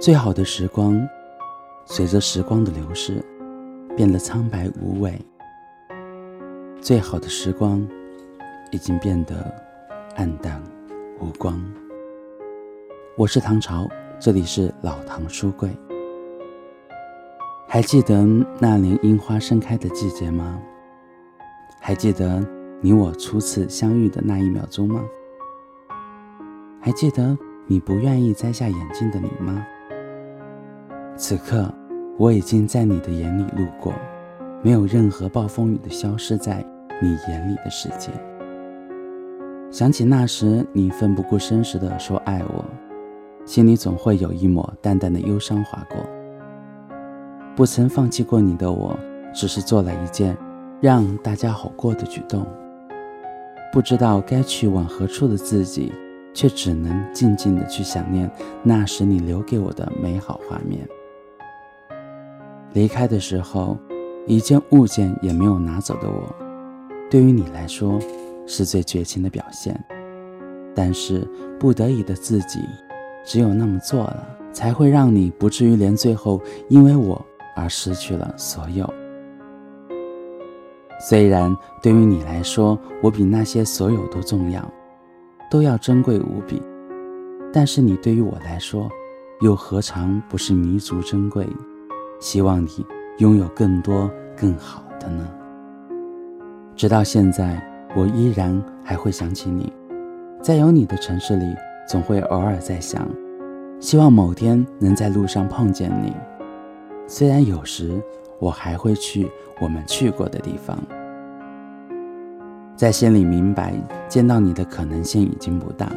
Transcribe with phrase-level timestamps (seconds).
[0.00, 0.96] 最好的时光，
[1.84, 3.20] 随着时光的流逝，
[3.96, 5.20] 变得苍白无味。
[6.80, 7.84] 最好的时光，
[8.70, 9.52] 已经变得
[10.14, 10.62] 暗淡
[11.18, 11.60] 无光。
[13.16, 13.88] 我是唐朝，
[14.20, 15.68] 这里是老唐书柜。
[17.66, 18.24] 还记得
[18.60, 20.60] 那年樱花盛开的季节吗？
[21.80, 22.40] 还记得
[22.80, 25.02] 你我初次相遇的那一秒钟吗？
[26.80, 27.36] 还记得
[27.66, 29.66] 你不愿意摘下眼镜的你吗？
[31.20, 31.68] 此刻，
[32.16, 33.92] 我已经在你的眼里路过，
[34.62, 36.64] 没有任何暴风雨的消失在
[37.02, 38.12] 你眼里的世界。
[39.68, 42.64] 想起那时你奋不顾身时的说爱我，
[43.44, 45.98] 心里总会有一抹淡淡的忧伤划过。
[47.56, 48.96] 不曾放弃过你的我，
[49.34, 50.38] 只是做了一件
[50.80, 52.46] 让大家好过的举动。
[53.72, 55.92] 不知道该去往何处的自己，
[56.32, 58.30] 却只能静静的去想念
[58.62, 60.88] 那时你留给我的美好画面。
[62.72, 63.76] 离开的时候，
[64.26, 66.34] 一件物件也没有拿走的我，
[67.10, 67.98] 对于你来说
[68.46, 69.78] 是最绝情的表现。
[70.74, 71.26] 但是
[71.58, 72.60] 不得已的自己，
[73.24, 77.20] 只有那么做了，才会让你不至于连最后因为我
[77.56, 78.88] 而失去了所有。
[81.00, 84.62] 虽然对于你来说，我比那些所有都重要，
[85.50, 86.62] 都要珍贵无比，
[87.52, 88.88] 但是你对于我来说，
[89.40, 91.46] 又何尝不是弥足珍贵？
[92.20, 92.84] 希望你
[93.18, 95.28] 拥有更多更好的呢。
[96.74, 97.60] 直到现在，
[97.96, 99.72] 我依然还会想起你，
[100.42, 101.44] 在有你的城市里，
[101.88, 103.08] 总会偶尔在想，
[103.80, 106.12] 希望某天能在路上碰见你。
[107.06, 108.00] 虽然有时
[108.38, 109.28] 我还会去
[109.60, 110.78] 我们去过的地方，
[112.76, 113.74] 在心里明白，
[114.08, 115.90] 见到你的可能性已经不大，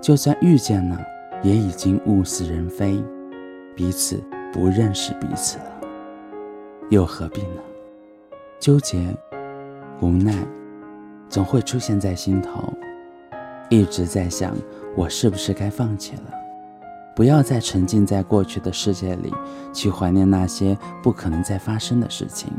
[0.00, 0.98] 就算遇见了，
[1.42, 3.02] 也已经物是人非，
[3.74, 4.22] 彼此。
[4.52, 5.80] 不认识彼此了，
[6.88, 7.62] 又何必呢？
[8.58, 9.16] 纠结、
[10.00, 10.34] 无奈，
[11.28, 12.72] 总会出现在心头。
[13.68, 14.52] 一直在想，
[14.96, 16.22] 我是不是该放弃了？
[17.14, 19.32] 不要再沉浸在过去的世界里，
[19.72, 22.50] 去怀念那些不可能再发生的事情。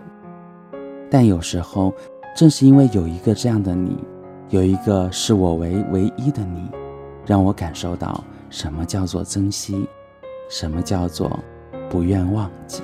[1.09, 1.93] 但有时候，
[2.35, 3.97] 正是因为有一个这样的你，
[4.47, 6.71] 有一个视我为唯一的你，
[7.25, 9.85] 让我感受到什么叫做珍惜，
[10.49, 11.37] 什么叫做……
[11.91, 12.81] 不愿忘记，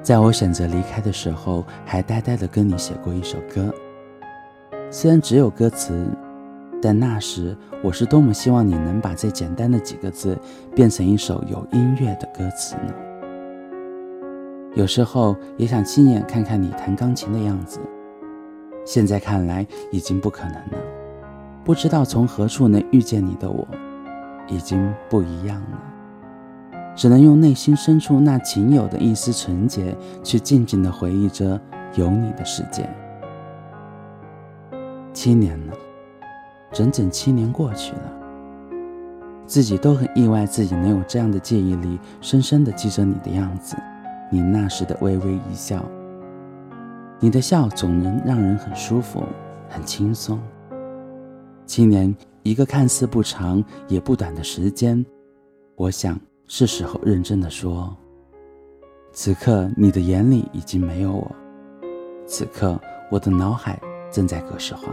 [0.00, 3.74] 在我选择离开的时候，还呆呆地跟你写过一首歌。
[4.92, 6.06] 虽然只有歌词，
[6.80, 10.38] 但那时我是多么希望你能把这简单的几个字
[10.72, 12.94] 变成一首有音乐的歌词呢？
[14.76, 17.80] 有时候也想亲眼看看你弹钢琴的样子，
[18.84, 20.78] 现在看来已经不可能了。
[21.64, 23.66] 不知道从何处能遇见你的我，
[24.46, 25.78] 已经不一样了。
[27.00, 31.58] 只能用内心深处那仅有的一丝纯洁，去静静的回忆着
[31.94, 32.86] 有你的世界。
[35.14, 35.72] 七年了，
[36.70, 38.12] 整整七年过去了，
[39.46, 43.76] 自己都很意外，自己能有这样的记忆力，深深的记着你的样子，
[44.30, 45.82] 你那时的微微一笑。
[47.18, 49.22] 你的笑总能让人很舒服，
[49.70, 50.38] 很轻松。
[51.64, 55.02] 七年，一个看似不长也不短的时间，
[55.76, 56.20] 我想。
[56.52, 57.96] 是时候认真的说，
[59.12, 61.30] 此刻你的眼里已经没有我，
[62.26, 62.76] 此刻
[63.08, 63.80] 我的脑海
[64.10, 64.92] 正在格式化，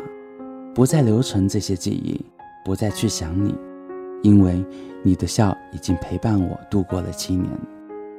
[0.76, 2.24] 不再留存这些记忆，
[2.64, 3.56] 不再去想你，
[4.22, 4.64] 因为
[5.02, 7.50] 你的笑已经陪伴我度过了七年，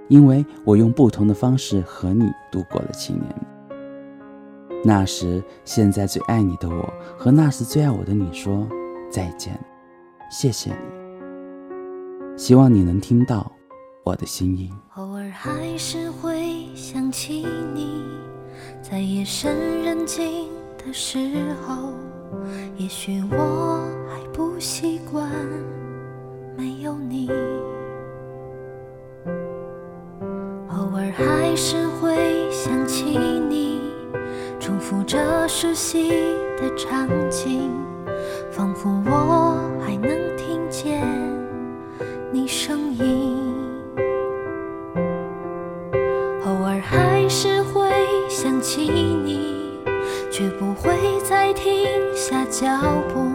[0.09, 3.25] 因为我用不同的方式和你度过了七年。
[4.85, 8.67] 那时现在最爱你的我和那时最爱我的你说
[9.09, 9.57] 再见，
[10.29, 10.98] 谢谢你。
[12.39, 13.51] 希望你能听到
[14.05, 14.71] 我的心音。
[14.95, 17.45] 偶尔还是会想起
[17.75, 18.05] 你
[18.81, 20.49] 在夜深人静
[20.79, 21.19] 的时
[21.67, 21.93] 候
[22.77, 25.29] 也许我还不习惯
[26.57, 27.29] 没有你。
[30.69, 33.19] 偶尔还是会想起
[33.49, 33.81] 你
[34.61, 35.19] 重复着
[35.49, 36.11] 熟悉
[36.57, 37.69] 的场景
[38.49, 41.38] 仿佛我还能听见。
[42.41, 43.37] 你声音，
[46.45, 47.91] 偶尔还是会
[48.29, 49.81] 想起你，
[50.31, 50.93] 却不会
[51.29, 51.75] 再停
[52.15, 52.69] 下脚
[53.13, 53.28] 步。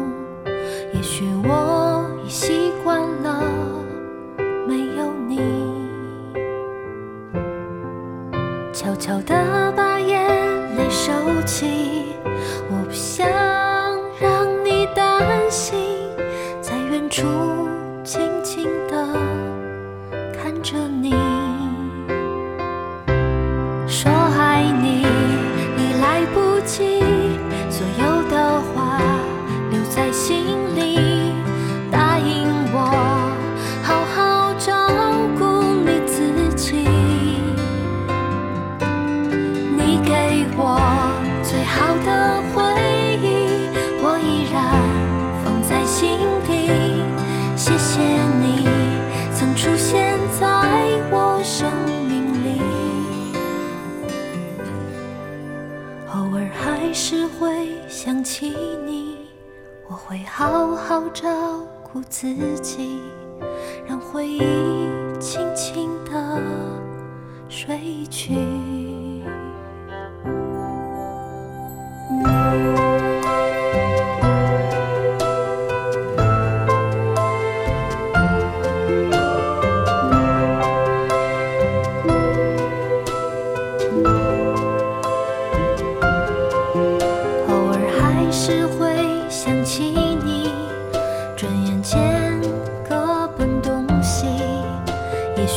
[61.13, 61.29] 照
[61.83, 62.27] 顾自
[62.59, 62.99] 己
[63.85, 64.39] 让回忆
[65.19, 66.41] 轻轻地
[67.47, 68.82] 睡去。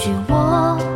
[0.06, 0.95] 许我。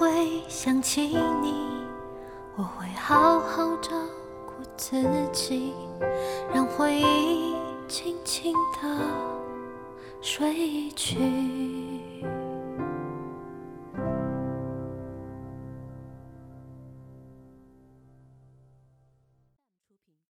[0.00, 1.08] 会想起
[1.42, 1.52] 你
[2.56, 3.90] 我会好好照
[4.46, 5.74] 顾自己
[6.54, 7.54] 让回忆
[7.86, 8.98] 轻轻地
[10.22, 11.18] 睡去。